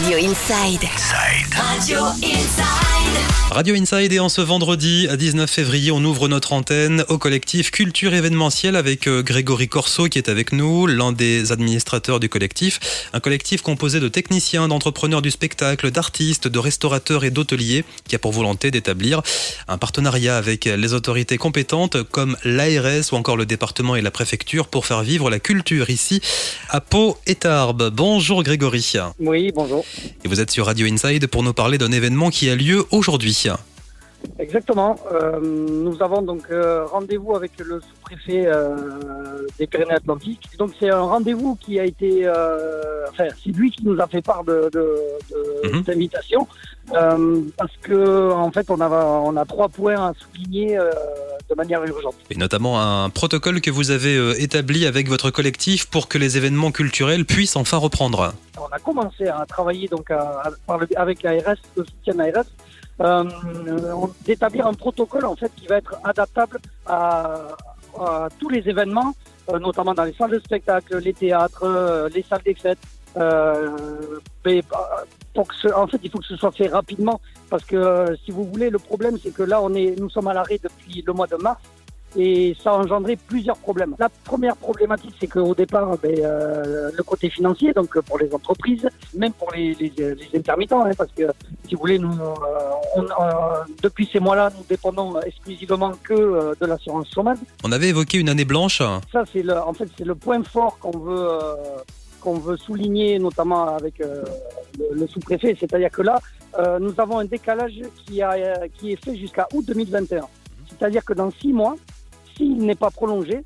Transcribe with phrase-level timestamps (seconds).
[0.00, 0.88] Radio Inside.
[1.52, 2.99] Radio Inside.
[3.50, 8.14] Radio Inside et en ce vendredi 19 février, on ouvre notre antenne au collectif Culture
[8.14, 12.78] événementielle avec euh, Grégory Corso qui est avec nous, l'un des administrateurs du collectif.
[13.12, 18.20] Un collectif composé de techniciens, d'entrepreneurs du spectacle, d'artistes, de restaurateurs et d'hôteliers qui a
[18.20, 19.20] pour volonté d'établir
[19.66, 24.68] un partenariat avec les autorités compétentes comme l'ARS ou encore le département et la préfecture
[24.68, 26.22] pour faire vivre la culture ici
[26.68, 27.90] à Pau et Tarbes.
[27.92, 28.92] Bonjour Grégory.
[29.18, 29.84] Oui, bonjour.
[30.24, 33.46] Et vous êtes sur Radio Inside pour nous parler d'un événement qui a lieu aujourd'hui.
[34.38, 34.96] Exactement.
[35.12, 40.46] Euh, nous avons donc euh, rendez-vous avec le sous-préfet euh, des Pyrénées-Atlantiques.
[40.58, 42.28] Donc c'est un rendez-vous qui a été,
[43.08, 44.96] enfin c'est lui qui nous a fait part de, de,
[45.30, 45.84] de Mhm.
[45.84, 46.46] cette invitation
[47.56, 50.78] parce que en fait on a on a trois points à souligner
[51.50, 52.14] de manière urgente.
[52.30, 56.36] Et notamment un protocole que vous avez euh, établi avec votre collectif pour que les
[56.36, 58.32] événements culturels puissent enfin reprendre.
[58.58, 62.44] On a commencé à travailler donc à- à- avec l'ARS, le soutien de l'ARS,
[63.00, 63.24] euh,
[64.26, 67.48] d'établir un protocole en fait qui va être adaptable à,
[67.98, 69.14] à tous les événements,
[69.50, 72.70] euh, notamment dans les salles de spectacle, les théâtres, euh, les salles d'excès.
[72.70, 72.74] Euh,
[73.16, 74.60] mais, euh,
[75.34, 78.16] pour que ce- en fait, il faut que ce soit fait rapidement parce que euh,
[78.24, 81.02] si vous voulez, le problème c'est que là, on est, nous sommes à l'arrêt depuis
[81.06, 81.60] le mois de mars
[82.16, 83.94] et ça a engendré plusieurs problèmes.
[84.00, 88.34] La première problématique, c'est qu'au départ, ben, euh, le côté financier, donc euh, pour les
[88.34, 91.22] entreprises, même pour les, les, les intermittents, hein, parce que
[91.68, 93.06] si vous voulez, nous, euh, on, euh,
[93.80, 97.38] depuis ces mois-là, nous dépendons exclusivement que euh, de l'assurance chômage.
[97.62, 98.82] On avait évoqué une année blanche.
[99.12, 101.54] Ça, c'est le, en fait, c'est le point fort qu'on veut, euh,
[102.20, 104.24] qu'on veut souligner, notamment avec euh,
[104.92, 105.56] le, sous-préfet.
[105.58, 106.20] C'est-à-dire que là,
[106.58, 110.26] euh, nous avons un décalage qui, est fait jusqu'à août 2021.
[110.68, 111.76] C'est-à-dire que dans six mois,
[112.36, 113.44] s'il n'est pas prolongé,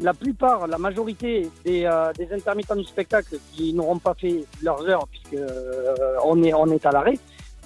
[0.00, 5.08] la plupart, la majorité des, euh, intermittents du spectacle qui n'auront pas fait leurs heures,
[5.08, 5.42] puisque
[6.24, 7.18] on est, est à l'arrêt,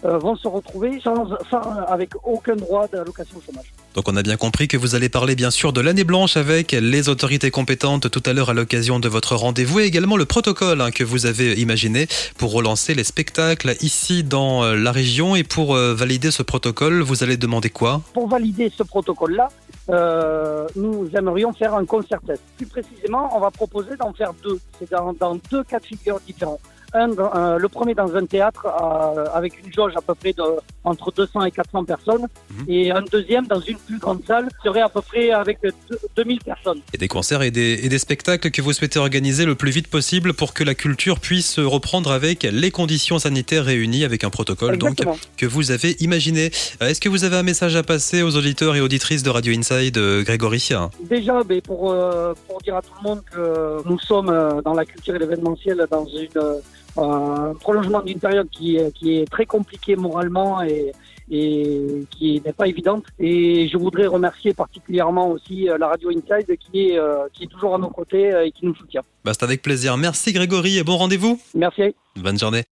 [0.03, 3.73] vont se retrouver sans, sans- avec aucun droit d'allocation au chômage.
[3.95, 6.73] Donc on a bien compris que vous allez parler bien sûr de l'année blanche avec
[6.73, 10.81] les autorités compétentes tout à l'heure à l'occasion de votre rendez-vous et également le protocole
[10.81, 12.07] hein, que vous avez imaginé
[12.39, 17.03] pour relancer les spectacles ici dans euh, la région et pour euh, valider ce protocole,
[17.03, 18.01] vous allez demander quoi?
[18.15, 19.49] Pour valider ce protocole-là,
[19.91, 22.43] euh, nous aimerions faire un concert test.
[22.57, 24.59] Plus précisément, on va proposer d'en faire deux.
[24.79, 26.61] C'est dans, dans deux cas de figure différents.
[26.95, 30.43] Un, euh, le premier dans un théâtre euh, avec une jauge à peu près de
[30.85, 32.65] entre 200 et 400 personnes, Mhm.
[32.69, 35.73] et un deuxième dans une plus grande salle serait à peu près avec deux-
[36.17, 36.81] 2000 personnes.
[36.93, 39.89] Et des concerts et des, et des spectacles que vous souhaitez organiser le plus vite
[39.89, 44.77] possible pour que la culture puisse reprendre avec les conditions sanitaires réunies avec un protocole
[44.79, 44.99] donc
[45.37, 46.51] que vous avez imaginé.
[46.83, 49.53] Euh, Est-ce que vous avez un message à passer aux auditeurs et auditrices de Radio
[49.57, 50.69] Inside, euh, Grégory?
[51.09, 54.75] Déjà, ben, pour, euh, pour dire à tout le monde que nous sommes euh, dans
[54.75, 56.61] la culture et l'événementiel dans une, euh,
[56.97, 60.93] un prolongement d'une période qui, est- qui est très compliquée moralement et,
[61.31, 63.05] et qui n'est pas évidente.
[63.19, 66.99] Et je voudrais remercier particulièrement aussi euh, la radio Inside qui est,
[67.33, 69.03] qui est toujours à nos côtés et qui nous soutient.
[69.25, 69.97] Bah, C'est avec plaisir.
[69.97, 71.41] Merci Grégory et bon rendez-vous.
[71.55, 71.95] Merci.
[72.17, 72.65] Bonne journée.